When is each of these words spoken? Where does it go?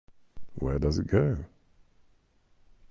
Where 0.55 0.79
does 0.79 0.97
it 0.97 1.05
go? 1.05 1.45